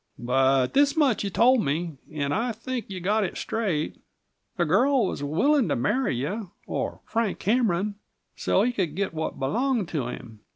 "But 0.17 0.73
this 0.73 0.97
much 0.97 1.23
you 1.23 1.29
told 1.29 1.63
me 1.63 1.99
and 2.11 2.33
I 2.33 2.53
think 2.53 2.85
you 2.89 2.99
got 2.99 3.23
it 3.23 3.37
straight. 3.37 4.01
The 4.57 4.65
girl 4.65 5.05
was 5.05 5.23
willing 5.23 5.69
to 5.69 5.75
marry 5.75 6.15
you 6.15 6.49
or 6.65 7.01
Frank 7.05 7.37
Cameron 7.37 7.93
so 8.35 8.63
he 8.63 8.71
could 8.71 8.95
get 8.95 9.13
what 9.13 9.37
belonged 9.37 9.89
to 9.89 10.07
him. 10.07 10.39